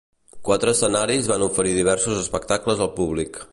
Quatre 0.47 0.71
escenaris 0.77 1.29
van 1.33 1.45
oferir 1.49 1.75
diversos 1.77 2.19
espectacles 2.25 2.85
al 2.87 2.93
públic. 2.99 3.43